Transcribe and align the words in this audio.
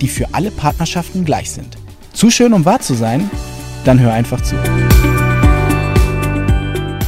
die 0.00 0.08
für 0.08 0.34
alle 0.34 0.50
Partnerschaften 0.50 1.24
gleich 1.24 1.50
sind. 1.50 1.76
Zu 2.12 2.30
schön, 2.30 2.52
um 2.52 2.64
wahr 2.64 2.80
zu 2.80 2.94
sein? 2.94 3.30
Dann 3.84 4.00
hör 4.00 4.12
einfach 4.12 4.40
zu. 4.42 4.56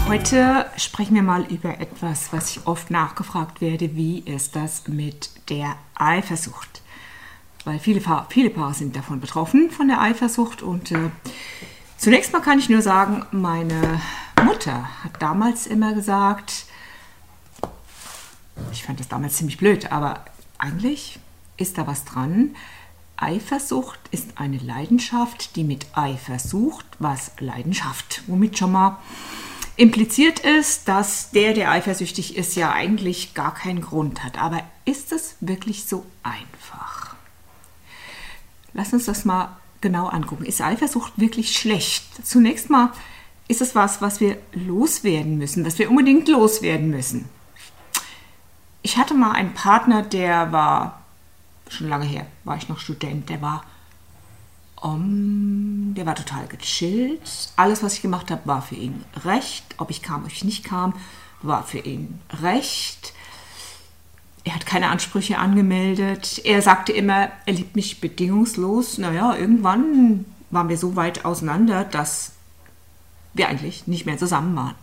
Heute 0.09 0.67
sprechen 0.77 1.15
wir 1.15 1.23
mal 1.23 1.45
über 1.45 1.81
etwas, 1.81 2.33
was 2.33 2.51
ich 2.51 2.67
oft 2.67 2.91
nachgefragt 2.91 3.61
werde. 3.61 3.95
Wie 3.95 4.19
ist 4.21 4.57
das 4.57 4.89
mit 4.89 5.31
der 5.49 5.77
Eifersucht? 5.95 6.83
Weil 7.65 7.79
viele, 7.79 8.03
viele 8.29 8.51
Paare 8.51 8.75
sind 8.75 8.97
davon 8.97 9.21
betroffen, 9.21 9.71
von 9.71 9.87
der 9.87 10.01
Eifersucht. 10.01 10.63
Und 10.63 10.91
äh, 10.91 11.11
zunächst 11.97 12.33
mal 12.33 12.41
kann 12.41 12.59
ich 12.59 12.69
nur 12.69 12.83
sagen, 12.83 13.25
meine 13.31 14.01
Mutter 14.45 14.89
hat 15.05 15.21
damals 15.21 15.67
immer 15.67 15.93
gesagt, 15.95 16.65
ich 18.73 18.83
fand 18.83 18.99
das 18.99 19.09
damals 19.09 19.37
ziemlich 19.37 19.59
blöd, 19.59 19.93
aber 19.93 20.25
eigentlich 20.59 21.19
ist 21.57 21.79
da 21.79 21.87
was 21.87 22.05
dran. 22.05 22.57
Eifersucht 23.21 24.01
ist 24.11 24.29
eine 24.37 24.57
Leidenschaft, 24.57 25.55
die 25.55 25.65
mit 25.65 25.87
Eifer 25.93 26.39
sucht, 26.39 26.87
was 26.99 27.33
Leidenschaft, 27.39 28.23
womit 28.27 28.59
schon 28.59 28.73
mal 28.73 28.99
impliziert 29.77 30.41
ist, 30.41 30.89
dass 30.89 31.31
der, 31.31 31.53
der 31.53 31.71
eifersüchtig 31.71 32.37
ist, 32.37 32.57
ja 32.57 32.73
eigentlich 32.73 33.35
gar 33.35 33.55
keinen 33.55 33.83
Grund 33.83 34.25
hat. 34.25 34.41
Aber 34.41 34.63
ist 34.85 35.13
es 35.13 35.37
wirklich 35.41 35.85
so 35.85 36.07
einfach? 36.23 37.15
Lass 38.73 38.93
uns 38.93 39.05
das 39.05 39.25
mal 39.25 39.57
genau 39.81 40.07
angucken. 40.07 40.45
Ist 40.45 40.61
Eifersucht 40.61 41.13
wirklich 41.17 41.57
schlecht? 41.57 42.27
Zunächst 42.27 42.71
mal 42.71 42.93
ist 43.49 43.61
es 43.61 43.75
was, 43.75 44.01
was 44.01 44.21
wir 44.21 44.39
loswerden 44.53 45.37
müssen, 45.37 45.67
was 45.67 45.79
wir 45.79 45.91
unbedingt 45.91 46.29
loswerden 46.29 46.91
müssen. 46.91 47.29
Ich 48.83 48.97
hatte 48.97 49.15
mal 49.15 49.33
einen 49.33 49.53
Partner, 49.53 50.03
der 50.03 50.53
war 50.53 51.00
schon 51.73 51.89
lange 51.89 52.05
her, 52.05 52.27
war 52.45 52.57
ich 52.57 52.69
noch 52.69 52.79
Student, 52.79 53.29
der 53.29 53.41
war, 53.43 53.65
um, 54.81 55.93
der 55.97 56.07
war 56.07 56.15
total 56.15 56.47
gechillt. 56.47 57.53
Alles, 57.57 57.83
was 57.83 57.95
ich 57.95 58.03
gemacht 58.03 58.31
habe, 58.31 58.43
war 58.47 58.63
für 58.63 58.77
ihn 58.77 59.05
recht. 59.25 59.65
Ob 59.79 59.91
ich 59.91 60.03
kam, 60.03 60.25
ob 60.25 60.33
ich 60.33 60.45
nicht 60.45 60.65
kam, 60.65 60.95
war 61.43 61.65
für 61.65 61.79
ihn 61.79 62.21
recht. 62.43 63.13
Er 64.45 64.55
hat 64.55 64.65
keine 64.65 64.89
Ansprüche 64.89 65.39
angemeldet. 65.39 66.41
Er 66.45 66.63
sagte 66.63 66.93
immer, 66.93 67.31
er 67.45 67.53
liebt 67.53 67.77
mich 67.77 68.01
bedingungslos. 68.01 68.97
Naja, 68.97 69.37
irgendwann 69.37 70.25
waren 70.51 70.69
wir 70.69 70.79
so 70.79 70.97
weit 70.97 71.25
auseinander, 71.25 71.85
dass 71.85 72.33
wir 73.35 73.49
eigentlich 73.49 73.87
nicht 73.87 74.07
mehr 74.07 74.19
zusammen 74.19 74.57
waren. 74.57 74.75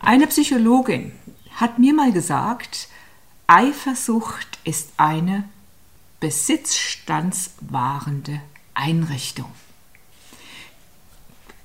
Eine 0.00 0.26
Psychologin 0.26 1.12
hat 1.54 1.78
mir 1.78 1.94
mal 1.94 2.12
gesagt, 2.12 2.88
Eifersucht 3.46 4.58
ist 4.64 4.90
eine 4.96 5.44
besitzstandswahrende 6.22 8.40
Einrichtung. 8.74 9.50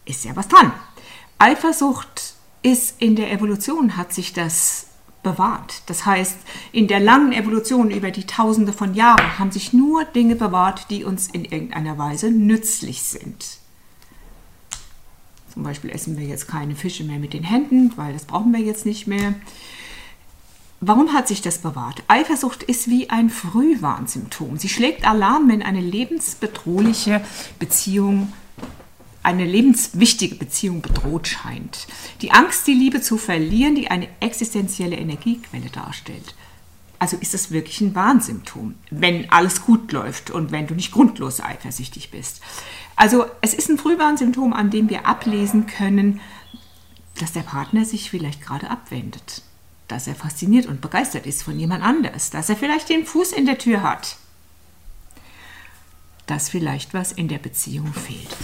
Ist 0.04 0.26
ja 0.26 0.36
was 0.36 0.48
dran. 0.48 0.74
Eifersucht 1.38 2.34
ist 2.64 3.00
in 3.00 3.16
der 3.16 3.32
Evolution, 3.32 3.98
hat 3.98 4.14
sich 4.14 4.34
das 4.34 4.88
bewahrt. 5.22 5.84
Das 5.86 6.08
heißt, 6.08 6.38
in 6.72 6.88
der 6.88 7.00
langen 7.00 7.34
Evolution 7.34 7.92
über 7.92 8.10
die 8.10 8.26
Tausende 8.26 8.74
von 8.74 8.96
Jahren 8.96 9.38
haben 9.38 9.52
sich 9.52 9.74
nur 9.74 10.06
Dinge 10.06 10.36
bewahrt, 10.36 10.90
die 10.90 11.04
uns 11.04 11.28
in 11.28 11.46
irgendeiner 11.46 12.00
Weise 12.00 12.32
nützlich 12.32 13.04
sind. 13.04 13.60
Zum 15.54 15.62
Beispiel 15.62 15.92
essen 15.92 16.18
wir 16.18 16.26
jetzt 16.26 16.48
keine 16.48 16.76
Fische 16.76 17.04
mehr 17.04 17.20
mit 17.20 17.34
den 17.34 17.44
Händen, 17.44 17.96
weil 17.96 18.14
das 18.14 18.26
brauchen 18.26 18.54
wir 18.54 18.62
jetzt 18.62 18.88
nicht 18.88 19.06
mehr. 19.06 19.36
Warum 20.80 21.14
hat 21.14 21.28
sich 21.28 21.42
das 21.42 21.58
bewahrt? 21.58 22.04
Eifersucht 22.08 22.62
ist 22.62 22.88
wie 22.88 23.10
ein 23.10 23.32
Frühwarnsymptom. 23.32 24.58
Sie 24.58 24.70
schlägt 24.70 25.08
Alarm, 25.08 25.50
wenn 25.50 25.64
eine 25.64 25.82
lebensbedrohliche 25.82 27.22
Beziehung, 27.58 28.32
eine 29.24 29.46
lebenswichtige 29.46 30.36
Beziehung 30.36 30.84
bedroht 30.84 31.28
scheint. 31.28 31.88
Die 32.22 32.32
Angst, 32.32 32.68
die 32.68 32.76
Liebe 32.76 33.02
zu 33.02 33.18
verlieren, 33.18 33.74
die 33.74 33.90
eine 33.90 34.08
existenzielle 34.20 34.98
Energiequelle 34.98 35.70
darstellt. 35.72 36.36
Also 37.00 37.18
ist 37.18 37.34
es 37.34 37.50
wirklich 37.50 37.82
ein 37.82 37.96
Warnsymptom, 37.96 38.76
wenn 38.92 39.32
alles 39.32 39.64
gut 39.64 39.92
läuft 39.92 40.30
und 40.30 40.52
wenn 40.52 40.68
du 40.68 40.76
nicht 40.76 40.92
grundlos 40.92 41.42
eifersüchtig 41.42 42.12
bist. 42.12 42.42
Also 42.96 43.26
es 43.42 43.56
ist 43.56 43.70
ein 43.70 43.80
Frühwarnsymptom, 43.80 44.54
an 44.54 44.70
dem 44.70 44.90
wir 44.90 45.08
ablesen 45.08 45.66
können, 45.66 46.22
dass 47.20 47.34
der 47.34 47.42
Partner 47.42 47.84
sich 47.84 48.12
vielleicht 48.12 48.44
gerade 48.44 48.70
abwendet 48.70 49.42
dass 49.88 50.08
er 50.08 50.16
fasziniert 50.16 50.66
und 50.66 50.82
begeistert 50.82 51.26
ist 51.26 51.44
von 51.44 51.58
jemand 51.58 51.84
anders, 51.84 52.30
dass 52.30 52.50
er 52.50 52.56
vielleicht 52.56 52.90
den 52.90 53.06
Fuß 53.06 53.32
in 53.32 53.46
der 53.46 53.58
Tür 53.58 53.84
hat, 53.84 54.18
dass 56.26 56.50
vielleicht 56.50 56.94
was 56.94 57.12
in 57.12 57.28
der 57.28 57.40
Beziehung 57.40 57.94
fehlt. 57.94 58.36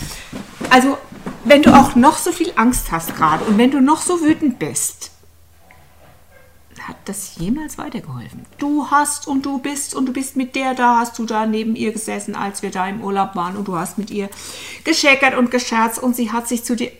Also, 0.69 0.97
wenn 1.43 1.61
du 1.61 1.77
auch 1.77 1.95
noch 1.95 2.17
so 2.17 2.31
viel 2.31 2.53
Angst 2.55 2.91
hast 2.91 3.15
gerade 3.15 3.43
und 3.45 3.57
wenn 3.57 3.71
du 3.71 3.81
noch 3.81 4.01
so 4.01 4.21
wütend 4.21 4.57
bist, 4.59 5.11
hat 6.87 6.97
das 7.05 7.35
jemals 7.37 7.77
weitergeholfen? 7.77 8.45
Du 8.57 8.91
hast 8.91 9.27
und 9.27 9.45
du 9.45 9.57
bist 9.57 9.95
und 9.95 10.05
du 10.05 10.13
bist 10.13 10.35
mit 10.35 10.55
der 10.55 10.73
da, 10.73 10.99
hast 10.99 11.17
du 11.17 11.25
da 11.25 11.45
neben 11.45 11.75
ihr 11.75 11.93
gesessen, 11.93 12.35
als 12.35 12.61
wir 12.61 12.71
da 12.71 12.87
im 12.87 13.01
Urlaub 13.01 13.35
waren 13.35 13.55
und 13.55 13.67
du 13.67 13.77
hast 13.77 13.97
mit 13.97 14.11
ihr 14.11 14.29
gescheckert 14.83 15.35
und 15.35 15.49
gescherzt 15.49 15.99
und 15.99 16.15
sie 16.15 16.31
hat 16.31 16.47
sich 16.47 16.65
zu 16.65 16.75
dir. 16.75 16.91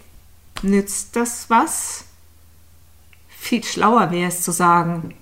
Nützt 0.61 1.15
das 1.15 1.49
was? 1.49 2.05
Viel 3.43 3.63
schlauer 3.63 4.09
wäre 4.09 4.29
es 4.29 4.41
zu 4.41 4.51
sagen, 4.51 5.15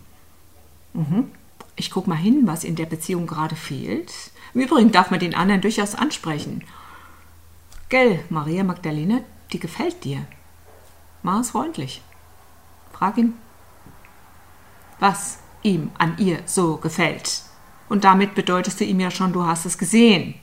mhm, 0.93 1.31
ich 1.75 1.89
gucke 1.89 2.07
mal 2.07 2.15
hin, 2.15 2.43
was 2.45 2.63
in 2.63 2.75
der 2.75 2.85
Beziehung 2.85 3.25
gerade 3.25 3.55
fehlt. 3.55 4.13
Im 4.53 4.61
Übrigen 4.61 4.91
darf 4.91 5.09
man 5.09 5.19
den 5.19 5.33
anderen 5.33 5.61
durchaus 5.61 5.95
ansprechen. 5.95 6.63
Gell, 7.89 8.23
Maria 8.29 8.63
Magdalena, 8.63 9.21
die 9.51 9.59
gefällt 9.59 10.03
dir. 10.03 10.27
Mach 11.23 11.41
es 11.41 11.49
freundlich. 11.49 12.03
Frag 12.93 13.17
ihn, 13.17 13.33
was 14.99 15.39
ihm 15.63 15.89
an 15.97 16.15
ihr 16.19 16.41
so 16.45 16.77
gefällt. 16.77 17.41
Und 17.89 18.03
damit 18.03 18.35
bedeutest 18.35 18.79
du 18.79 18.85
ihm 18.85 18.99
ja 18.99 19.09
schon, 19.09 19.33
du 19.33 19.43
hast 19.43 19.65
es 19.65 19.79
gesehen. 19.79 20.35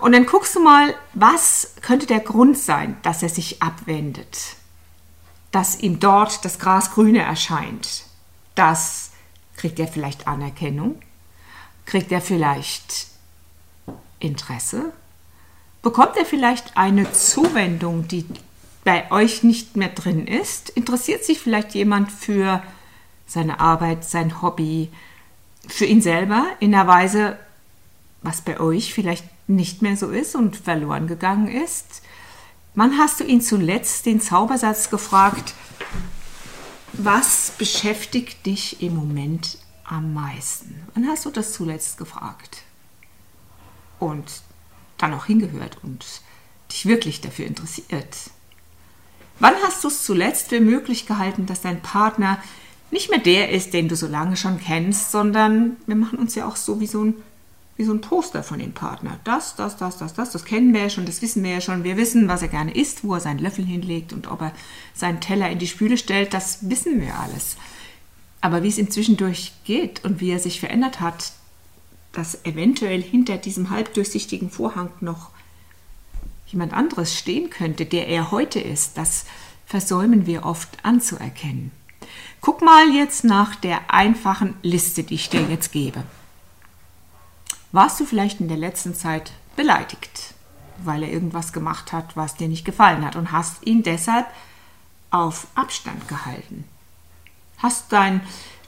Und 0.00 0.12
dann 0.12 0.26
guckst 0.26 0.56
du 0.56 0.60
mal, 0.60 0.96
was 1.14 1.76
könnte 1.80 2.06
der 2.06 2.20
Grund 2.20 2.58
sein, 2.58 2.96
dass 3.02 3.22
er 3.22 3.28
sich 3.28 3.62
abwendet 3.62 4.56
dass 5.52 5.78
ihm 5.78 6.00
dort 6.00 6.44
das 6.44 6.58
Gras 6.58 6.90
grüne 6.92 7.20
erscheint. 7.20 8.04
Das 8.54 9.10
kriegt 9.56 9.78
er 9.78 9.86
vielleicht 9.86 10.26
Anerkennung, 10.26 11.00
kriegt 11.86 12.10
er 12.10 12.20
vielleicht 12.20 13.06
Interesse, 14.18 14.92
bekommt 15.82 16.16
er 16.16 16.24
vielleicht 16.24 16.76
eine 16.76 17.12
Zuwendung, 17.12 18.08
die 18.08 18.26
bei 18.84 19.10
euch 19.12 19.42
nicht 19.42 19.76
mehr 19.76 19.90
drin 19.90 20.26
ist, 20.26 20.70
interessiert 20.70 21.24
sich 21.24 21.38
vielleicht 21.38 21.74
jemand 21.74 22.10
für 22.10 22.62
seine 23.26 23.60
Arbeit, 23.60 24.04
sein 24.04 24.42
Hobby, 24.42 24.90
für 25.68 25.84
ihn 25.84 26.02
selber 26.02 26.46
in 26.58 26.74
einer 26.74 26.88
Weise, 26.88 27.38
was 28.22 28.40
bei 28.40 28.58
euch 28.58 28.92
vielleicht 28.92 29.24
nicht 29.48 29.82
mehr 29.82 29.96
so 29.96 30.10
ist 30.10 30.34
und 30.34 30.56
verloren 30.56 31.06
gegangen 31.06 31.48
ist. 31.48 32.02
Wann 32.74 32.96
hast 32.96 33.20
du 33.20 33.24
ihn 33.24 33.42
zuletzt 33.42 34.06
den 34.06 34.20
Zaubersatz 34.20 34.88
gefragt, 34.88 35.52
was 36.94 37.52
beschäftigt 37.58 38.46
dich 38.46 38.82
im 38.82 38.96
Moment 38.96 39.58
am 39.84 40.14
meisten? 40.14 40.86
Wann 40.94 41.06
hast 41.06 41.26
du 41.26 41.30
das 41.30 41.52
zuletzt 41.52 41.98
gefragt? 41.98 42.62
Und 43.98 44.24
dann 44.96 45.12
auch 45.12 45.26
hingehört 45.26 45.78
und 45.82 46.04
dich 46.70 46.86
wirklich 46.86 47.20
dafür 47.20 47.46
interessiert? 47.46 48.16
Wann 49.38 49.54
hast 49.62 49.84
du 49.84 49.88
es 49.88 50.04
zuletzt 50.04 50.48
für 50.48 50.60
möglich 50.60 51.06
gehalten, 51.06 51.44
dass 51.46 51.60
dein 51.60 51.82
Partner 51.82 52.38
nicht 52.90 53.10
mehr 53.10 53.18
der 53.18 53.50
ist, 53.50 53.74
den 53.74 53.88
du 53.88 53.96
so 53.96 54.06
lange 54.06 54.36
schon 54.36 54.58
kennst, 54.58 55.10
sondern 55.10 55.76
wir 55.86 55.96
machen 55.96 56.18
uns 56.18 56.34
ja 56.34 56.46
auch 56.46 56.56
so 56.56 56.80
wie 56.80 56.86
so 56.86 57.04
ein 57.04 57.14
wie 57.76 57.84
so 57.84 57.92
ein 57.92 58.00
Poster 58.00 58.42
von 58.42 58.58
dem 58.58 58.72
Partner. 58.72 59.18
Das, 59.24 59.56
das, 59.56 59.76
das, 59.76 59.96
das, 59.98 60.14
das, 60.14 60.30
das 60.30 60.44
kennen 60.44 60.74
wir 60.74 60.82
ja 60.82 60.90
schon, 60.90 61.06
das 61.06 61.22
wissen 61.22 61.42
wir 61.42 61.52
ja 61.52 61.60
schon. 61.60 61.84
Wir 61.84 61.96
wissen, 61.96 62.28
was 62.28 62.42
er 62.42 62.48
gerne 62.48 62.74
isst, 62.74 63.04
wo 63.04 63.14
er 63.14 63.20
seinen 63.20 63.38
Löffel 63.38 63.64
hinlegt 63.64 64.12
und 64.12 64.30
ob 64.30 64.42
er 64.42 64.52
seinen 64.94 65.20
Teller 65.20 65.50
in 65.50 65.58
die 65.58 65.66
Spüle 65.66 65.96
stellt, 65.96 66.34
das 66.34 66.68
wissen 66.68 67.00
wir 67.00 67.18
alles. 67.18 67.56
Aber 68.40 68.62
wie 68.62 68.68
es 68.68 68.78
ihm 68.78 68.90
zwischendurch 68.90 69.52
geht 69.64 70.04
und 70.04 70.20
wie 70.20 70.30
er 70.30 70.38
sich 70.38 70.60
verändert 70.60 71.00
hat, 71.00 71.32
dass 72.12 72.44
eventuell 72.44 73.02
hinter 73.02 73.38
diesem 73.38 73.70
halbdurchsichtigen 73.70 74.50
Vorhang 74.50 74.90
noch 75.00 75.30
jemand 76.46 76.74
anderes 76.74 77.16
stehen 77.16 77.48
könnte, 77.48 77.86
der 77.86 78.08
er 78.08 78.30
heute 78.30 78.60
ist, 78.60 78.98
das 78.98 79.24
versäumen 79.64 80.26
wir 80.26 80.44
oft 80.44 80.68
anzuerkennen. 80.84 81.70
Guck 82.42 82.60
mal 82.60 82.90
jetzt 82.90 83.24
nach 83.24 83.54
der 83.54 83.90
einfachen 83.90 84.54
Liste, 84.62 85.04
die 85.04 85.14
ich 85.14 85.30
dir 85.30 85.48
jetzt 85.48 85.72
gebe. 85.72 86.02
Warst 87.72 87.98
du 87.98 88.04
vielleicht 88.04 88.40
in 88.40 88.48
der 88.48 88.56
letzten 88.56 88.94
Zeit 88.94 89.32
beleidigt, 89.56 90.34
weil 90.84 91.02
er 91.02 91.10
irgendwas 91.10 91.52
gemacht 91.52 91.92
hat, 91.92 92.16
was 92.16 92.36
dir 92.36 92.48
nicht 92.48 92.64
gefallen 92.64 93.04
hat 93.04 93.16
und 93.16 93.32
hast 93.32 93.66
ihn 93.66 93.82
deshalb 93.82 94.26
auf 95.10 95.46
Abstand 95.54 96.06
gehalten? 96.08 96.64
Hast 97.58 97.92
deinen 97.92 98.20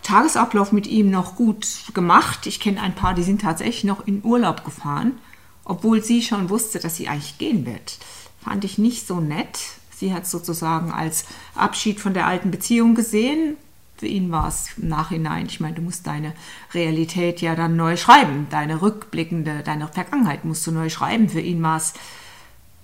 Tagesablauf 0.03 0.73
mit 0.73 0.87
ihm 0.87 1.11
noch 1.11 1.37
gut 1.37 1.67
gemacht? 1.95 2.47
Ich 2.47 2.61
kenne 2.61 2.81
ein 2.81 2.95
paar, 2.95 3.15
die 3.15 3.23
sind 3.23 3.43
tatsächlich 3.43 3.85
noch 3.85 4.07
in 4.07 4.25
Urlaub 4.25 4.65
gefahren 4.65 5.19
obwohl 5.65 6.03
sie 6.03 6.23
schon 6.23 6.51
wusste, 6.51 6.79
dass 6.79 6.97
sie 6.97 7.09
eigentlich 7.09 7.39
gehen 7.39 7.67
wird. 7.67 7.99
Fand 8.43 8.65
ich 8.65 8.79
nicht 8.79 9.07
so 9.07 9.21
nett. 9.21 9.59
Sie 9.97 10.13
hat 10.13 10.25
es 10.25 10.31
sozusagen 10.31 10.93
als 10.93 11.25
Abschied 11.55 12.01
von 12.01 12.15
der 12.15 12.27
alten 12.27 12.51
Beziehung 12.51 12.95
gesehen. 12.95 13.57
Für 14.05 14.09
ihn 14.09 14.31
war 14.31 14.49
es 14.49 14.69
im 14.77 14.91
Nachhinein, 14.91 15.47
ich 15.47 15.61
meine, 15.61 15.77
du 15.77 15.81
musst 15.81 16.07
deine 16.07 16.35
Realität 16.75 17.41
ja 17.41 17.55
dann 17.55 17.75
neu 17.75 17.97
schreiben. 17.97 18.49
Deine 18.51 18.83
rückblickende, 18.83 19.63
deine 19.65 19.89
Vergangenheit 19.89 20.45
musst 20.45 20.67
du 20.67 20.73
neu 20.73 20.91
schreiben. 20.91 21.31
Für 21.31 21.41
ihn 21.41 21.63
war 21.63 21.79
es 21.79 21.95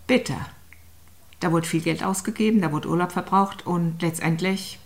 bitter. 0.06 0.38
Da 1.38 1.52
wurde 1.52 1.66
viel 1.66 1.82
Geld 1.82 2.02
ausgegeben, 2.02 2.62
da 2.62 2.72
wurde 2.72 2.88
Urlaub 2.88 3.12
verbraucht 3.12 3.66
und 3.66 4.00
letztendlich 4.00 4.78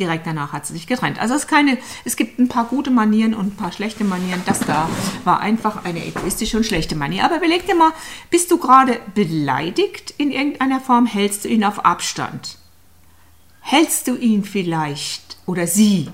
direkt 0.00 0.26
danach 0.26 0.52
hat 0.52 0.66
sie 0.66 0.72
sich 0.72 0.88
getrennt. 0.88 1.20
Also 1.20 1.34
es, 1.34 1.46
keine, 1.46 1.78
es 2.04 2.16
gibt 2.16 2.40
ein 2.40 2.48
paar 2.48 2.64
gute 2.64 2.90
Manieren 2.90 3.32
und 3.32 3.52
ein 3.52 3.56
paar 3.56 3.70
schlechte 3.70 4.02
Manieren. 4.02 4.42
Das 4.46 4.58
da 4.58 4.90
war 5.22 5.38
einfach 5.38 5.84
eine 5.84 6.04
egoistische 6.04 6.56
und 6.56 6.66
schlechte 6.66 6.96
Manier. 6.96 7.24
Aber 7.24 7.36
überleg 7.36 7.66
dir 7.66 7.76
mal, 7.76 7.92
bist 8.30 8.50
du 8.50 8.58
gerade 8.58 8.98
beleidigt 9.14 10.12
in 10.18 10.32
irgendeiner 10.32 10.80
Form? 10.80 11.06
Hältst 11.06 11.44
du 11.44 11.48
ihn 11.48 11.62
auf 11.62 11.84
Abstand? 11.84 12.58
Hältst 13.68 14.06
du 14.06 14.14
ihn 14.14 14.44
vielleicht 14.44 15.38
oder 15.44 15.66
sie 15.66 16.08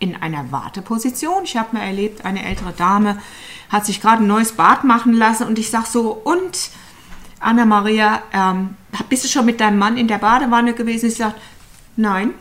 in 0.00 0.16
einer 0.16 0.50
Warteposition? 0.50 1.44
Ich 1.44 1.56
habe 1.56 1.76
mal 1.76 1.84
erlebt, 1.84 2.24
eine 2.24 2.44
ältere 2.44 2.72
Dame 2.72 3.20
hat 3.68 3.86
sich 3.86 4.00
gerade 4.00 4.24
ein 4.24 4.26
neues 4.26 4.50
Bad 4.50 4.82
machen 4.82 5.12
lassen 5.12 5.46
und 5.46 5.60
ich 5.60 5.70
sage 5.70 5.86
so, 5.88 6.10
und 6.10 6.70
Anna-Maria, 7.38 8.24
ähm, 8.32 8.70
bist 9.08 9.22
du 9.22 9.28
schon 9.28 9.46
mit 9.46 9.60
deinem 9.60 9.78
Mann 9.78 9.96
in 9.96 10.08
der 10.08 10.18
Badewanne 10.18 10.74
gewesen? 10.74 11.06
Ich 11.06 11.14
sage, 11.14 11.36
nein, 11.94 12.34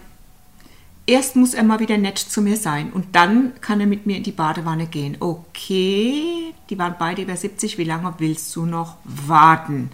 erst 1.05 1.35
muss 1.35 1.53
er 1.53 1.61
mal 1.61 1.79
wieder 1.79 1.99
nett 1.99 2.17
zu 2.17 2.41
mir 2.41 2.57
sein 2.57 2.91
und 2.91 3.15
dann 3.15 3.53
kann 3.61 3.79
er 3.79 3.85
mit 3.85 4.07
mir 4.07 4.17
in 4.17 4.23
die 4.23 4.31
Badewanne 4.31 4.87
gehen. 4.87 5.17
Okay, 5.19 6.55
die 6.71 6.79
waren 6.79 6.95
beide 6.97 7.21
über 7.21 7.37
70. 7.37 7.77
Wie 7.77 7.83
lange 7.83 8.15
willst 8.17 8.55
du 8.55 8.65
noch 8.65 8.95
warten? 9.03 9.91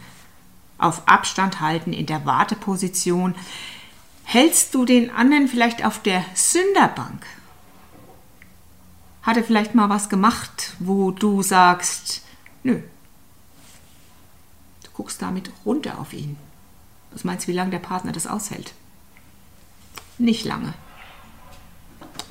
Auf 0.77 1.05
Abstand 1.05 1.59
halten 1.59 1.91
in 1.91 2.05
der 2.05 2.25
Warteposition. 2.25 3.35
Hältst 4.29 4.75
du 4.75 4.83
den 4.83 5.09
anderen 5.09 5.47
vielleicht 5.47 5.85
auf 5.85 6.01
der 6.01 6.21
Sünderbank? 6.35 7.25
Hat 9.23 9.37
er 9.37 9.43
vielleicht 9.45 9.73
mal 9.73 9.87
was 9.87 10.09
gemacht, 10.09 10.73
wo 10.79 11.11
du 11.11 11.41
sagst, 11.41 12.23
nö. 12.61 12.81
Du 14.83 14.91
guckst 14.93 15.21
damit 15.21 15.49
runter 15.65 15.97
auf 15.97 16.11
ihn. 16.11 16.35
Was 17.11 17.23
meinst 17.23 17.47
du, 17.47 17.53
wie 17.53 17.55
lange 17.55 17.71
der 17.71 17.79
Partner 17.79 18.11
das 18.11 18.27
aushält? 18.27 18.73
Nicht 20.17 20.43
lange. 20.43 20.73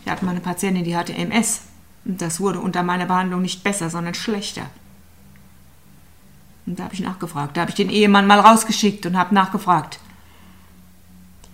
Wir 0.04 0.12
hatten 0.12 0.26
mal 0.26 0.32
eine 0.32 0.40
Patientin, 0.40 0.84
die 0.84 0.98
hatte 0.98 1.14
MS. 1.14 1.62
Und 2.04 2.20
das 2.20 2.40
wurde 2.40 2.60
unter 2.60 2.82
meiner 2.82 3.06
Behandlung 3.06 3.40
nicht 3.40 3.64
besser, 3.64 3.88
sondern 3.88 4.12
schlechter. 4.12 4.68
Und 6.66 6.78
da 6.78 6.84
habe 6.84 6.94
ich 6.94 7.00
nachgefragt. 7.00 7.56
Da 7.56 7.62
habe 7.62 7.70
ich 7.70 7.76
den 7.76 7.88
Ehemann 7.88 8.26
mal 8.26 8.40
rausgeschickt 8.40 9.06
und 9.06 9.16
habe 9.16 9.34
nachgefragt. 9.34 9.98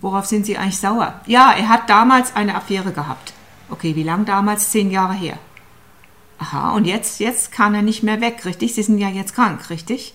Worauf 0.03 0.25
sind 0.25 0.45
Sie 0.45 0.57
eigentlich 0.57 0.79
sauer? 0.79 1.21
Ja, 1.27 1.53
er 1.53 1.69
hat 1.69 1.89
damals 1.89 2.35
eine 2.35 2.55
Affäre 2.55 2.91
gehabt. 2.91 3.31
Okay, 3.69 3.95
wie 3.95 4.03
lang 4.03 4.25
damals? 4.25 4.69
Zehn 4.69 4.91
Jahre 4.91 5.13
her. 5.13 5.39
Aha, 6.39 6.71
und 6.71 6.83
jetzt, 6.83 7.21
jetzt 7.21 7.53
kann 7.53 7.73
er 7.73 7.83
nicht 7.83 8.03
mehr 8.03 8.19
weg, 8.19 8.43
richtig? 8.43 8.75
Sie 8.75 8.83
sind 8.83 8.97
ja 8.97 9.07
jetzt 9.07 9.33
krank, 9.33 9.69
richtig? 9.69 10.13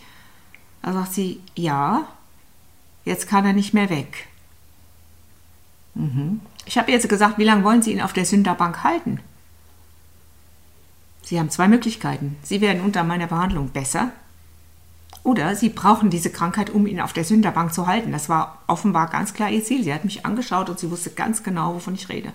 Da 0.83 0.93
sagt 0.93 1.15
sie, 1.15 1.41
ja, 1.55 2.07
jetzt 3.07 3.31
kann 3.31 3.47
er 3.47 3.55
nicht 3.55 3.73
mehr 3.73 3.89
weg. 3.89 4.27
Mhm. 5.95 6.43
Ich 6.67 6.77
habe 6.77 6.93
jetzt 6.93 7.09
gesagt, 7.09 7.39
wie 7.39 7.45
lange 7.45 7.65
wollen 7.65 7.81
Sie 7.81 7.93
ihn 7.93 8.03
auf 8.03 8.13
der 8.13 8.27
Sünderbank 8.27 8.85
halten? 8.85 9.21
Sie 11.23 11.41
haben 11.41 11.49
zwei 11.49 11.67
Möglichkeiten. 11.67 12.37
Sie 12.43 12.61
werden 12.61 12.83
unter 12.83 13.05
meiner 13.05 13.27
Behandlung 13.27 13.71
besser 13.71 14.13
oder 15.29 15.55
Sie 15.55 15.69
brauchen 15.69 16.09
diese 16.09 16.31
Krankheit, 16.31 16.71
um 16.71 16.87
ihn 16.87 17.03
auf 17.03 17.13
der 17.13 17.23
Sünderbank 17.23 17.75
zu 17.75 17.87
halten. 17.87 18.13
Das 18.13 18.31
war 18.31 18.63
offenbar 18.67 19.11
ganz 19.11 19.35
klar 19.35 19.51
ihr 19.51 19.63
Ziel. 19.63 19.85
Sie 19.85 19.93
hat 19.93 20.07
mich 20.07 20.25
angeschaut 20.25 20.71
und 20.71 20.79
sie 20.79 20.91
wusste 20.91 21.11
ganz 21.11 21.43
genau, 21.43 21.75
wovon 21.75 21.95
ich 21.95 22.09
rede. 22.09 22.33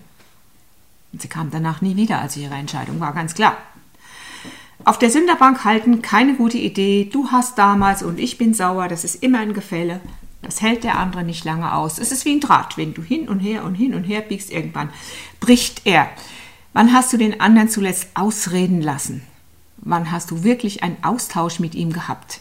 Und 1.12 1.20
sie 1.20 1.26
kam 1.26 1.50
danach 1.50 1.82
nie 1.82 1.96
wieder, 1.96 2.20
also 2.20 2.38
ihre 2.38 2.54
Entscheidung 2.54 3.00
war 3.00 3.12
ganz 3.12 3.34
klar. 3.34 3.56
Auf 4.84 5.00
der 5.00 5.10
Sünderbank 5.10 5.64
halten, 5.64 6.02
keine 6.02 6.36
gute 6.36 6.56
Idee. 6.56 7.10
Du 7.12 7.32
hast 7.32 7.58
damals 7.58 8.04
und 8.04 8.20
ich 8.20 8.38
bin 8.38 8.54
sauer, 8.54 8.86
das 8.86 9.02
ist 9.02 9.24
immer 9.24 9.40
ein 9.40 9.54
Gefälle. 9.54 10.00
Das 10.42 10.62
hält 10.62 10.84
der 10.84 10.96
andere 10.96 11.24
nicht 11.24 11.44
lange 11.44 11.74
aus. 11.74 11.98
Es 11.98 12.12
ist 12.12 12.24
wie 12.24 12.36
ein 12.36 12.40
Draht. 12.40 12.76
Wenn 12.76 12.94
du 12.94 13.02
hin 13.02 13.28
und 13.28 13.40
her 13.40 13.64
und 13.64 13.74
hin 13.74 13.94
und 13.94 14.04
her 14.04 14.20
biegst, 14.20 14.52
irgendwann 14.52 14.90
bricht 15.40 15.84
er. 15.84 16.08
Wann 16.72 16.92
hast 16.92 17.12
du 17.12 17.16
den 17.16 17.40
anderen 17.40 17.68
zuletzt 17.68 18.10
ausreden 18.14 18.80
lassen? 18.80 19.22
Wann 19.78 20.12
hast 20.12 20.30
du 20.30 20.44
wirklich 20.44 20.84
einen 20.84 21.02
Austausch 21.02 21.58
mit 21.58 21.74
ihm 21.74 21.92
gehabt? 21.92 22.40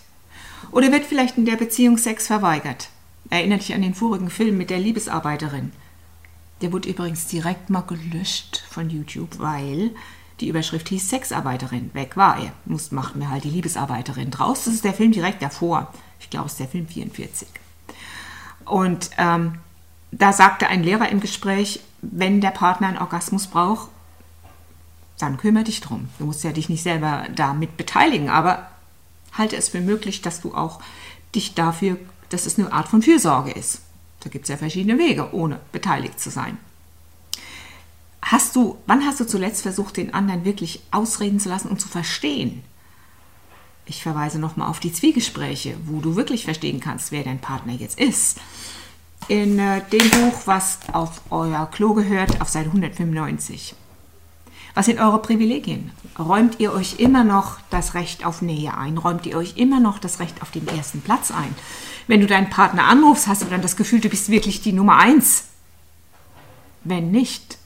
Oder 0.74 0.92
wird 0.92 1.06
vielleicht 1.06 1.38
in 1.38 1.46
der 1.46 1.56
Beziehung 1.56 2.00
Sex 2.00 2.26
verweigert? 2.28 2.90
Erinnere 3.30 3.60
dich 3.60 3.76
an 3.76 3.84
den 3.84 3.94
vorigen 3.94 4.32
Film 4.32 4.58
mit 4.58 4.72
der 4.72 4.80
Liebesarbeiterin. 4.80 5.72
Der 6.62 6.72
wurde 6.72 6.90
übrigens 6.90 7.28
direkt 7.28 7.70
mal 7.70 7.82
gelöscht 7.82 8.64
von 8.72 8.90
YouTube, 8.90 9.38
weil 9.38 9.92
die 10.40 10.48
Überschrift 10.48 10.90
hieß 10.90 11.10
Sexarbeiterin. 11.10 11.92
Weg 11.94 12.18
war 12.18 12.40
er. 12.40 12.54
Muss, 12.66 12.92
machten 12.92 13.20
wir 13.20 13.30
halt 13.30 13.44
die 13.44 13.52
Liebesarbeiterin 13.52 14.32
draus. 14.32 14.66
Das 14.66 14.74
ist 14.74 14.84
der 14.84 14.96
Film 14.96 15.12
direkt 15.12 15.44
davor. 15.44 15.94
Ich 16.20 16.32
glaube, 16.32 16.48
es 16.48 16.54
ist 16.54 16.60
der 16.60 16.68
Film 16.68 16.88
44. 16.88 17.48
Und 18.66 19.12
ähm, 19.20 19.60
da 20.12 20.34
sagte 20.34 20.68
ein 20.68 20.84
Lehrer 20.84 21.10
im 21.10 21.20
Gespräch, 21.20 21.82
wenn 22.02 22.42
der 22.42 22.50
Partner 22.50 22.88
einen 22.88 22.98
Orgasmus 22.98 23.46
braucht, 23.46 23.90
dann 25.20 25.38
kümmere 25.38 25.66
dich 25.66 25.82
drum. 25.82 26.10
Du 26.18 26.26
musst 26.26 26.44
ja 26.44 26.52
dich 26.52 26.68
nicht 26.68 26.82
selber 26.82 27.26
damit 27.36 27.78
beteiligen, 27.78 28.30
aber 28.30 28.73
halte 29.34 29.56
es 29.56 29.70
für 29.70 29.82
möglich, 29.82 30.22
dass 30.22 30.42
du 30.42 30.54
auch 30.54 30.82
dich 31.36 31.54
dafür, 31.54 31.98
dass 32.30 32.46
es 32.46 32.58
eine 32.58 32.72
Art 32.72 32.88
von 32.88 33.02
Fürsorge 33.02 33.52
ist. 33.52 33.82
Da 34.22 34.30
gibt 34.30 34.46
es 34.46 34.50
ja 34.50 34.58
verschiedene 34.58 34.98
Wege, 34.98 35.34
ohne 35.34 35.60
beteiligt 35.72 36.20
zu 36.20 36.30
sein. 36.30 36.58
Hast 38.22 38.56
du, 38.56 38.78
wann 38.88 39.06
hast 39.06 39.20
du 39.20 39.28
zuletzt 39.28 39.64
versucht, 39.64 39.98
den 39.98 40.14
anderen 40.14 40.46
wirklich 40.46 40.82
ausreden 40.92 41.40
zu 41.40 41.50
lassen 41.50 41.68
und 41.68 41.82
zu 41.82 41.90
verstehen? 41.90 42.64
Ich 43.86 44.02
verweise 44.02 44.40
nochmal 44.40 44.70
auf 44.70 44.80
die 44.80 44.94
Zwiegespräche, 44.94 45.76
wo 45.86 46.00
du 46.00 46.16
wirklich 46.16 46.46
verstehen 46.46 46.80
kannst, 46.80 47.12
wer 47.12 47.24
dein 47.24 47.40
Partner 47.40 47.74
jetzt 47.74 48.00
ist. 48.00 48.40
In 49.28 49.60
äh, 49.60 49.82
dem 49.90 50.10
Buch, 50.10 50.42
was 50.46 50.80
auf 50.92 51.22
euer 51.30 51.70
Klo 51.72 51.94
gehört, 51.94 52.40
auf 52.42 52.48
Seite 52.48 52.68
195. 52.68 53.76
Was 54.74 54.88
sind 54.88 55.00
eure 55.00 55.22
Privilegien? 55.22 55.92
Räumt 56.18 56.60
ihr 56.60 56.74
euch 56.74 57.00
immer 57.00 57.24
noch 57.24 57.60
das 57.70 57.94
Recht 57.94 58.26
auf 58.26 58.42
Nähe 58.42 58.76
ein? 58.76 58.98
Räumt 58.98 59.26
ihr 59.26 59.38
euch 59.38 59.58
immer 59.58 59.80
noch 59.80 60.00
das 60.00 60.20
Recht 60.20 60.42
auf 60.42 60.52
den 60.52 60.68
ersten 60.68 61.02
Platz 61.02 61.32
ein? 61.32 61.56
Wenn 62.08 62.22
du 62.22 62.28
deinen 62.28 62.50
Partner 62.50 62.86
anrufst, 62.86 63.28
hast 63.28 63.44
du 63.44 63.46
dann 63.46 63.62
das 63.62 63.76
Gefühl, 63.76 64.00
du 64.00 64.10
bist 64.10 64.30
wirklich 64.30 64.62
die 64.62 64.74
Nummer 64.74 64.98
eins? 64.98 65.46
Wenn 66.84 67.12
nicht, 67.12 67.58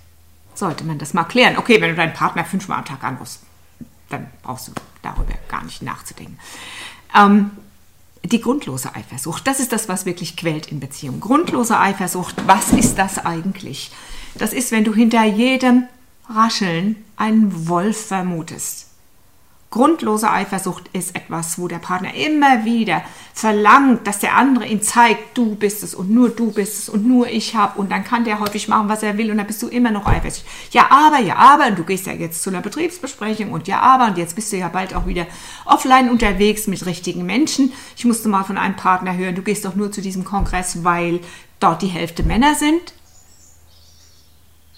sollte 0.54 0.84
man 0.84 1.00
das 1.00 1.14
mal 1.14 1.24
klären. 1.24 1.58
Okay, 1.58 1.82
wenn 1.82 1.92
du 1.92 1.96
deinen 1.96 2.14
Partner 2.14 2.44
fünfmal 2.44 2.80
am 2.80 2.86
Tag 2.86 3.04
anrufst, 3.04 3.42
dann 4.10 4.28
brauchst 4.44 4.68
du 4.68 4.74
darüber 5.02 5.34
gar 5.50 5.64
nicht 5.64 5.82
nachzudenken. 5.82 6.38
Ähm, 7.16 7.52
die 8.24 8.42
grundlose 8.42 8.94
Eifersucht, 8.96 9.48
das 9.48 9.60
ist 9.60 9.72
das, 9.72 9.88
was 9.88 10.06
wirklich 10.06 10.36
quält 10.36 10.72
in 10.72 10.80
Beziehungen. 10.80 11.20
Grundlose 11.22 11.80
Eifersucht, 11.80 12.36
was 12.46 12.74
ist 12.74 12.96
das 12.96 13.26
eigentlich? 13.26 13.92
Das 14.36 14.54
ist, 14.54 14.72
wenn 14.72 14.84
du 14.84 14.94
hinter 14.94 15.24
jedem 15.24 15.88
Rascheln 16.30 16.98
einen 17.16 17.68
Wolf 17.68 18.08
vermutest. 18.08 18.88
Grundlose 19.70 20.32
Eifersucht 20.32 20.90
ist 20.94 21.14
etwas, 21.14 21.60
wo 21.60 21.68
der 21.68 21.80
Partner 21.80 22.14
immer 22.14 22.64
wieder 22.64 23.02
verlangt, 23.34 24.08
dass 24.08 24.20
der 24.20 24.38
andere 24.38 24.66
ihm 24.66 24.82
zeigt, 24.82 25.38
du 25.38 25.56
bist 25.56 25.84
es 25.84 25.94
und 25.94 26.10
nur 26.10 26.30
du 26.30 26.52
bist 26.54 26.80
es 26.80 26.90
und 26.90 27.06
nur 27.06 27.28
ich 27.28 27.54
habe 27.54 27.78
und 27.78 27.92
dann 27.92 28.06
kann 28.06 28.24
der 28.24 28.40
häufig 28.40 28.70
machen, 28.70 28.88
was 28.88 29.04
er 29.04 29.18
will 29.18 29.30
und 29.30 29.38
dann 29.38 29.46
bist 29.46 29.62
du 29.62 29.68
immer 29.68 29.92
noch 29.92 30.06
eifersüchtig. 30.06 30.50
Ja, 30.72 30.90
aber, 30.90 31.20
ja, 31.20 31.36
aber 31.36 31.68
und 31.68 31.78
du 31.78 31.84
gehst 31.84 32.08
ja 32.08 32.14
jetzt 32.14 32.44
zu 32.44 32.50
einer 32.50 32.62
Betriebsbesprechung 32.62 33.52
und 33.52 33.68
ja, 33.68 33.82
aber 33.82 34.08
und 34.08 34.18
jetzt 34.18 34.36
bist 34.36 34.54
du 34.54 34.58
ja 34.58 34.70
bald 34.70 34.94
auch 34.94 35.06
wieder 35.06 35.28
offline 35.66 36.10
unterwegs 36.10 36.68
mit 36.68 36.86
richtigen 36.86 37.26
Menschen. 37.26 37.74
Ich 37.98 38.06
musste 38.06 38.30
mal 38.30 38.46
von 38.46 38.58
einem 38.58 38.78
Partner 38.78 39.18
hören, 39.18 39.36
du 39.36 39.42
gehst 39.42 39.66
doch 39.66 39.76
nur 39.76 39.92
zu 39.92 40.02
diesem 40.02 40.24
Kongress, 40.24 40.86
weil 40.86 41.20
dort 41.60 41.82
die 41.82 41.88
Hälfte 41.88 42.24
Männer 42.24 42.56
sind. 42.56 42.94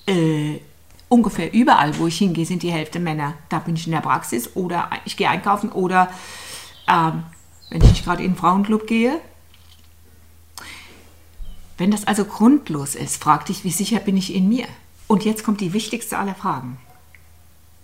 Äh, 0.08 0.62
ungefähr 1.10 1.54
überall, 1.54 1.98
wo 1.98 2.08
ich 2.08 2.18
hingehe, 2.20 2.46
sind 2.46 2.64
die 2.64 2.72
Hälfte 2.72 3.00
Männer. 3.00 3.34
Da 3.50 3.60
bin 3.60 3.76
ich 3.76 3.88
in 3.88 3.92
der 3.92 4.00
Praxis 4.00 4.56
oder 4.56 4.90
ich 5.06 5.18
gehe 5.18 5.30
einkaufen 5.30 5.72
oder 5.72 6.10
ähm, 6.88 7.24
wenn 7.70 7.82
ich 7.84 8.04
gerade 8.04 8.24
in 8.24 8.32
den 8.32 8.38
Frauenclub 8.38 8.88
gehe. 8.88 9.20
Wenn 11.78 11.92
das 11.92 12.06
also 12.06 12.26
grundlos 12.26 12.96
ist, 12.96 13.22
frag 13.22 13.46
dich, 13.46 13.64
wie 13.64 13.72
sicher 13.72 14.00
bin 14.00 14.18
ich 14.18 14.34
in 14.34 14.48
mir? 14.48 14.68
Und 15.08 15.26
jetzt 15.26 15.44
kommt 15.44 15.62
die 15.62 15.74
wichtigste 15.74 16.18
aller 16.18 16.36
Fragen. 16.36 16.78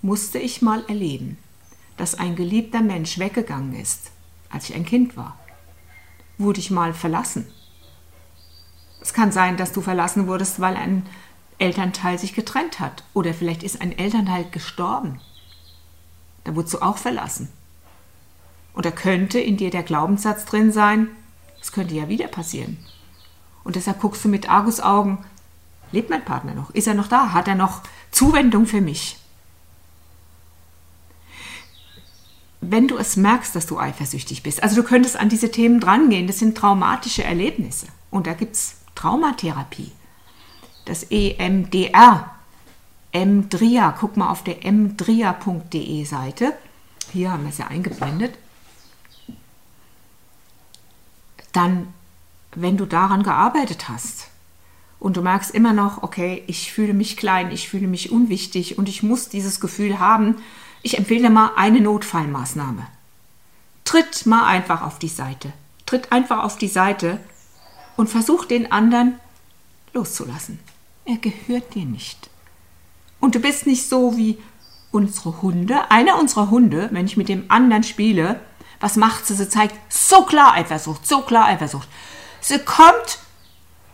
Musste 0.01 0.37
ich 0.37 0.61
mal 0.61 0.83
erleben, 0.87 1.37
dass 1.97 2.15
ein 2.15 2.35
geliebter 2.35 2.81
Mensch 2.81 3.17
weggegangen 3.17 3.73
ist, 3.73 4.11
als 4.49 4.69
ich 4.69 4.75
ein 4.75 4.85
Kind 4.85 5.17
war? 5.17 5.39
Wurde 6.37 6.59
ich 6.59 6.71
mal 6.71 6.93
verlassen? 6.93 7.47
Es 9.01 9.13
kann 9.13 9.31
sein, 9.31 9.55
dass 9.55 9.71
du 9.71 9.81
verlassen 9.81 10.27
wurdest, 10.27 10.59
weil 10.59 10.75
ein 10.75 11.05
Elternteil 11.57 12.19
sich 12.19 12.33
getrennt 12.33 12.79
hat. 12.79 13.03
Oder 13.13 13.33
vielleicht 13.33 13.63
ist 13.63 13.81
ein 13.81 13.97
Elternteil 13.97 14.45
gestorben. 14.49 15.19
Da 16.43 16.55
wurdest 16.55 16.75
du 16.75 16.81
auch 16.81 16.97
verlassen. 16.97 17.49
Und 18.73 18.85
da 18.85 18.91
könnte 18.91 19.39
in 19.39 19.57
dir 19.57 19.69
der 19.69 19.83
Glaubenssatz 19.83 20.45
drin 20.45 20.71
sein, 20.71 21.07
es 21.61 21.71
könnte 21.71 21.95
ja 21.95 22.09
wieder 22.09 22.27
passieren. 22.27 22.77
Und 23.63 23.75
deshalb 23.75 23.99
guckst 23.99 24.23
du 24.25 24.29
mit 24.29 24.49
Argusaugen, 24.49 25.17
lebt 25.91 26.09
mein 26.09 26.25
Partner 26.25 26.53
noch? 26.53 26.69
Ist 26.71 26.87
er 26.87 26.93
noch 26.93 27.07
da? 27.07 27.31
Hat 27.31 27.47
er 27.47 27.55
noch 27.55 27.81
Zuwendung 28.11 28.65
für 28.65 28.81
mich? 28.81 29.17
Wenn 32.61 32.87
du 32.87 32.97
es 32.97 33.15
merkst, 33.15 33.55
dass 33.55 33.65
du 33.65 33.79
eifersüchtig 33.79 34.43
bist, 34.43 34.61
also 34.61 34.75
du 34.75 34.83
könntest 34.83 35.17
an 35.17 35.29
diese 35.29 35.51
Themen 35.51 35.79
drangehen, 35.79 36.27
das 36.27 36.39
sind 36.39 36.57
traumatische 36.57 37.23
Erlebnisse. 37.23 37.87
Und 38.11 38.27
da 38.27 38.33
gibt 38.33 38.55
es 38.55 38.75
Traumatherapie 38.95 39.91
das 40.85 41.03
EMDR. 41.09 42.31
MDRIA, 43.13 43.95
guck 43.97 44.17
mal 44.17 44.29
auf 44.29 44.43
der 44.43 44.57
mdria.de 44.71 46.03
Seite. 46.03 46.53
Hier 47.13 47.31
haben 47.31 47.43
wir 47.43 47.49
es 47.49 47.57
ja 47.57 47.67
eingeblendet. 47.67 48.37
Dann, 51.53 51.93
wenn 52.53 52.75
du 52.75 52.85
daran 52.85 53.23
gearbeitet 53.23 53.87
hast 53.87 54.27
und 54.99 55.15
du 55.15 55.21
merkst 55.21 55.51
immer 55.51 55.71
noch, 55.71 56.03
okay, 56.03 56.43
ich 56.47 56.73
fühle 56.73 56.93
mich 56.93 57.15
klein, 57.15 57.51
ich 57.51 57.69
fühle 57.69 57.87
mich 57.87 58.11
unwichtig 58.11 58.77
und 58.77 58.89
ich 58.89 59.01
muss 59.01 59.29
dieses 59.29 59.61
Gefühl 59.61 59.99
haben, 59.99 60.35
ich 60.81 60.97
empfehle 60.97 61.29
mal 61.29 61.51
eine 61.55 61.79
Notfallmaßnahme. 61.79 62.85
Tritt 63.85 64.25
mal 64.25 64.45
einfach 64.45 64.81
auf 64.81 64.99
die 64.99 65.07
Seite. 65.07 65.53
Tritt 65.85 66.11
einfach 66.11 66.43
auf 66.43 66.57
die 66.57 66.67
Seite 66.67 67.19
und 67.95 68.09
versuch 68.09 68.45
den 68.45 68.71
anderen 68.71 69.19
loszulassen. 69.93 70.59
Er 71.05 71.17
gehört 71.17 71.75
dir 71.75 71.85
nicht. 71.85 72.29
Und 73.19 73.35
du 73.35 73.39
bist 73.39 73.67
nicht 73.67 73.87
so 73.87 74.17
wie 74.17 74.37
unsere 74.91 75.41
Hunde. 75.41 75.91
Einer 75.91 76.19
unserer 76.19 76.49
Hunde, 76.49 76.89
wenn 76.91 77.05
ich 77.05 77.17
mit 77.17 77.29
dem 77.29 77.45
anderen 77.49 77.83
spiele, 77.83 78.39
was 78.79 78.95
macht 78.95 79.25
sie? 79.25 79.35
Sie 79.35 79.49
zeigt 79.49 79.75
so 79.91 80.23
klar 80.23 80.53
Eifersucht, 80.53 81.07
so 81.07 81.21
klar 81.21 81.45
Eifersucht. 81.45 81.87
Sie 82.41 82.59
kommt 82.59 83.19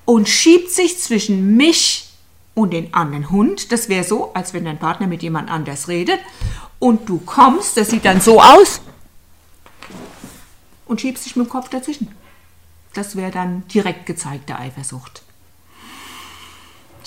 und 0.05 0.27
schiebt 0.27 0.71
sich 0.71 0.99
zwischen 0.99 1.55
mich 1.55 2.09
und 2.53 2.71
den 2.71 2.93
anderen 2.93 3.29
Hund. 3.29 3.71
Das 3.71 3.89
wäre 3.89 4.03
so, 4.03 4.33
als 4.33 4.53
wenn 4.53 4.65
dein 4.65 4.79
Partner 4.79 5.07
mit 5.07 5.23
jemand 5.23 5.49
anders 5.49 5.87
redet. 5.87 6.19
Und 6.79 7.07
du 7.07 7.19
kommst, 7.19 7.77
das 7.77 7.89
sieht 7.89 8.05
dann 8.05 8.21
so 8.21 8.41
aus, 8.41 8.81
und 10.91 10.99
schiebst 10.99 11.25
dich 11.25 11.37
mit 11.37 11.47
dem 11.47 11.49
Kopf 11.49 11.69
dazwischen. 11.69 12.09
Das 12.93 13.15
wäre 13.15 13.31
dann 13.31 13.65
direkt 13.69 14.05
gezeigte 14.05 14.57
Eifersucht. 14.59 15.23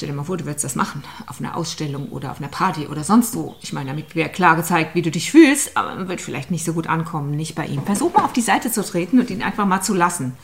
Stell 0.05 0.13
dir 0.13 0.19
mal 0.19 0.25
vor, 0.25 0.37
du 0.37 0.45
würdest 0.45 0.65
das 0.65 0.75
machen 0.75 1.03
auf 1.29 1.41
einer 1.41 1.57
Ausstellung 1.57 2.11
oder 2.11 2.31
auf 2.31 2.37
einer 2.37 2.49
Party 2.49 2.89
oder 2.89 3.03
sonst 3.05 3.35
wo. 3.35 3.57
Ich 3.63 3.73
meine, 3.73 3.89
damit 3.89 4.15
wäre 4.15 4.29
klar 4.29 4.55
gezeigt, 4.55 4.95
wie 4.95 5.01
du 5.01 5.11
dich 5.11 5.31
fühlst, 5.31 5.79
aber 5.79 5.95
man 5.95 6.09
wird 6.09 6.21
vielleicht 6.21 6.51
nicht 6.51 6.67
so 6.67 6.75
gut 6.75 6.89
ankommen, 6.89 7.31
nicht 7.31 7.55
bei 7.55 7.65
ihm. 7.65 7.83
Versuch 7.87 8.13
mal 8.13 8.23
auf 8.23 8.35
die 8.35 8.43
Seite 8.43 8.71
zu 8.71 8.85
treten 8.85 9.19
und 9.19 9.31
ihn 9.31 9.43
einfach 9.43 9.65
mal 9.65 9.81
zu 9.81 9.95
lassen. 9.95 10.37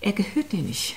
Er 0.00 0.14
gehört 0.14 0.52
dir 0.52 0.62
nicht. 0.62 0.96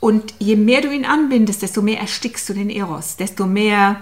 Und 0.00 0.32
je 0.38 0.56
mehr 0.56 0.80
du 0.80 0.90
ihn 0.90 1.04
anbindest, 1.04 1.60
desto 1.60 1.82
mehr 1.82 2.00
erstickst 2.00 2.48
du 2.48 2.54
den 2.54 2.70
Eros, 2.70 3.16
desto 3.16 3.46
mehr 3.46 4.00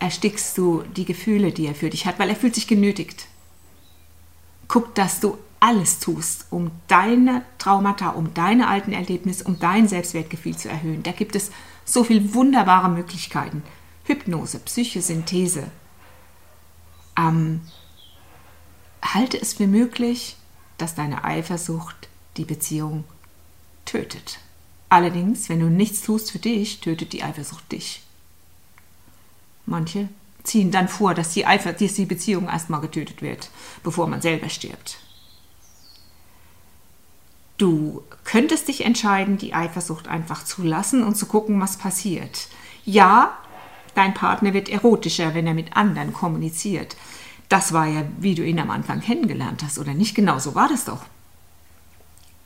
erstickst 0.00 0.58
du 0.58 0.82
die 0.96 1.04
Gefühle, 1.04 1.52
die 1.52 1.66
er 1.66 1.76
für 1.76 1.90
dich 1.90 2.06
hat, 2.06 2.18
weil 2.18 2.30
er 2.30 2.34
fühlt 2.34 2.56
sich 2.56 2.66
genötigt. 2.66 3.28
Guck, 4.66 4.96
dass 4.96 5.20
du 5.20 5.38
alles 5.60 5.98
tust, 5.98 6.46
um 6.50 6.70
deine 6.88 7.42
Traumata, 7.58 8.10
um 8.10 8.32
deine 8.32 8.68
alten 8.68 8.92
Erlebnisse, 8.92 9.44
um 9.44 9.58
dein 9.58 9.86
Selbstwertgefühl 9.86 10.56
zu 10.56 10.70
erhöhen. 10.70 11.02
Da 11.02 11.12
gibt 11.12 11.36
es 11.36 11.50
so 11.84 12.02
viele 12.02 12.34
wunderbare 12.34 12.88
Möglichkeiten. 12.88 13.62
Hypnose, 14.04 14.58
Psychosynthese. 14.58 15.70
Ähm, 17.16 17.60
halte 19.02 19.40
es 19.40 19.54
für 19.54 19.66
möglich, 19.66 20.36
dass 20.78 20.94
deine 20.94 21.24
Eifersucht 21.24 22.08
die 22.38 22.44
Beziehung 22.44 23.04
tötet. 23.84 24.38
Allerdings, 24.88 25.48
wenn 25.48 25.60
du 25.60 25.66
nichts 25.66 26.00
tust 26.00 26.32
für 26.32 26.38
dich, 26.38 26.80
tötet 26.80 27.12
die 27.12 27.22
Eifersucht 27.22 27.70
dich. 27.70 28.02
Manche 29.66 30.08
ziehen 30.42 30.70
dann 30.70 30.88
vor, 30.88 31.14
dass 31.14 31.34
die, 31.34 31.46
Eifer 31.46 31.74
dass 31.74 31.94
die 31.94 32.06
Beziehung 32.06 32.48
erstmal 32.48 32.80
getötet 32.80 33.20
wird, 33.20 33.50
bevor 33.82 34.06
man 34.06 34.22
selber 34.22 34.48
stirbt. 34.48 34.98
Du 37.60 38.04
könntest 38.24 38.68
dich 38.68 38.86
entscheiden, 38.86 39.36
die 39.36 39.52
Eifersucht 39.52 40.08
einfach 40.08 40.46
zu 40.46 40.62
lassen 40.62 41.02
und 41.02 41.16
zu 41.16 41.26
gucken, 41.26 41.60
was 41.60 41.76
passiert. 41.76 42.48
Ja, 42.86 43.36
dein 43.94 44.14
Partner 44.14 44.54
wird 44.54 44.70
erotischer, 44.70 45.34
wenn 45.34 45.46
er 45.46 45.52
mit 45.52 45.76
anderen 45.76 46.14
kommuniziert. 46.14 46.96
Das 47.50 47.74
war 47.74 47.86
ja, 47.86 48.04
wie 48.18 48.34
du 48.34 48.42
ihn 48.42 48.60
am 48.60 48.70
Anfang 48.70 49.02
kennengelernt 49.02 49.62
hast, 49.62 49.78
oder 49.78 49.92
nicht? 49.92 50.14
Genau 50.14 50.38
so 50.38 50.54
war 50.54 50.68
das 50.68 50.86
doch. 50.86 51.02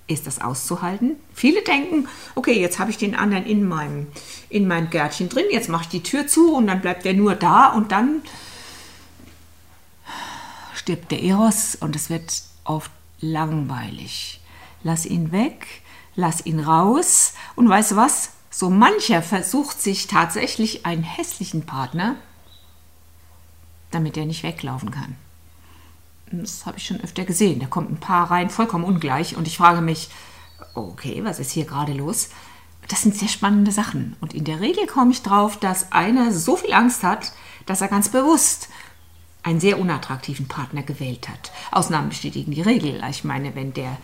Ist 0.08 0.26
das 0.26 0.40
auszuhalten? 0.40 1.12
Viele 1.32 1.62
denken, 1.62 2.08
okay, 2.34 2.60
jetzt 2.60 2.80
habe 2.80 2.90
ich 2.90 2.98
den 2.98 3.14
anderen 3.14 3.46
in 3.46 3.62
meinem, 3.68 4.08
in 4.50 4.66
meinem 4.66 4.90
Gärtchen 4.90 5.28
drin, 5.28 5.46
jetzt 5.52 5.68
mache 5.68 5.84
ich 5.84 5.90
die 5.90 6.02
Tür 6.02 6.26
zu 6.26 6.56
und 6.56 6.66
dann 6.66 6.80
bleibt 6.80 7.06
er 7.06 7.14
nur 7.14 7.36
da 7.36 7.68
und 7.68 7.92
dann 7.92 8.22
stirbt 10.74 11.12
der 11.12 11.22
Eros 11.22 11.76
und 11.76 11.94
es 11.94 12.10
wird 12.10 12.42
oft 12.64 12.90
langweilig 13.20 14.40
lass 14.84 15.04
ihn 15.04 15.32
weg, 15.32 15.66
lass 16.14 16.46
ihn 16.46 16.60
raus. 16.60 17.34
Und 17.56 17.68
weißt 17.68 17.92
du 17.92 17.96
was? 17.96 18.30
So 18.50 18.70
mancher 18.70 19.20
versucht 19.20 19.82
sich 19.82 20.06
tatsächlich 20.06 20.86
einen 20.86 21.02
hässlichen 21.02 21.66
Partner, 21.66 22.14
damit 23.90 24.16
er 24.16 24.26
nicht 24.26 24.44
weglaufen 24.44 24.92
kann. 24.92 25.16
Das 26.30 26.66
habe 26.66 26.78
ich 26.78 26.86
schon 26.86 27.00
öfter 27.00 27.24
gesehen. 27.24 27.58
Da 27.58 27.66
kommt 27.66 27.90
ein 27.90 27.98
Paar 27.98 28.30
rein, 28.30 28.50
vollkommen 28.50 28.84
ungleich. 28.84 29.36
Und 29.36 29.48
ich 29.48 29.56
frage 29.56 29.80
mich, 29.80 30.08
okay, 30.74 31.24
was 31.24 31.40
ist 31.40 31.50
hier 31.50 31.64
gerade 31.64 31.92
los? 31.92 32.28
Das 32.88 33.02
sind 33.02 33.16
sehr 33.16 33.28
spannende 33.28 33.72
Sachen. 33.72 34.16
Und 34.20 34.34
in 34.34 34.44
der 34.44 34.60
Regel 34.60 34.86
komme 34.86 35.10
ich 35.10 35.22
drauf, 35.22 35.58
dass 35.58 35.90
einer 35.92 36.32
so 36.32 36.56
viel 36.56 36.72
Angst 36.72 37.02
hat, 37.02 37.32
dass 37.66 37.80
er 37.80 37.88
ganz 37.88 38.08
bewusst 38.10 38.68
einen 39.42 39.60
sehr 39.60 39.78
unattraktiven 39.78 40.48
Partner 40.48 40.82
gewählt 40.82 41.28
hat. 41.28 41.52
Ausnahmen 41.70 42.08
bestätigen 42.10 42.52
die 42.52 42.62
Regel. 42.62 43.02
Ich 43.10 43.24
meine, 43.24 43.54
wenn 43.54 43.74
der 43.74 43.96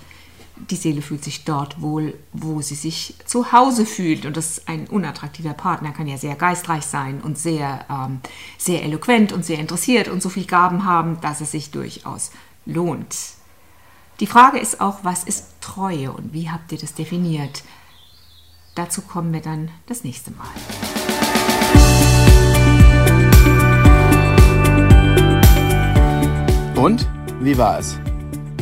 die 0.69 0.77
Seele 0.77 1.03
fühlt 1.03 1.25
sich 1.25 1.45
dort 1.45 1.81
wohl, 1.81 2.15
wo 2.33 2.61
sie 2.61 2.75
sich 2.75 3.15
zu 3.25 3.53
Hause 3.53 3.87
fühlt. 3.87 4.27
Und 4.27 4.37
das 4.37 4.67
ein 4.67 4.87
unattraktiver 4.87 5.55
Partner 5.55 5.93
kann 5.93 6.07
ja 6.07 6.17
sehr 6.17 6.35
geistreich 6.35 6.85
sein 6.85 7.21
und 7.21 7.39
sehr, 7.39 7.85
ähm, 7.89 8.21
sehr 8.59 8.83
eloquent 8.83 9.33
und 9.33 9.45
sehr 9.45 9.59
interessiert 9.59 10.09
und 10.09 10.23
so 10.23 10.29
viel 10.29 10.47
Gaben 10.47 10.85
haben, 10.85 11.21
dass 11.21 11.41
es 11.41 11.53
sich 11.53 11.71
durchaus 11.71 12.31
lohnt. 12.67 13.17
Die 14.21 14.27
Frage 14.27 14.59
ist 14.59 14.81
auch, 14.81 14.99
was 15.03 15.25
ist 15.25 15.47
Treue 15.61 16.13
und 16.13 16.35
wie 16.35 16.51
habt 16.51 16.73
ihr 16.73 16.79
das 16.79 16.95
definiert? 16.95 17.63
Dazu 18.75 19.03
kommen 19.03 19.33
wir 19.33 19.41
dann 19.41 19.71
das 19.87 20.05
nächste 20.05 20.31
Mal. 20.33 20.47
Und 26.77 27.07
wie 27.41 27.57
war 27.59 27.79
es? 27.79 27.99